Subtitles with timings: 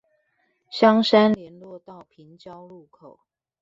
[0.71, 3.19] 香山聯絡道平交路口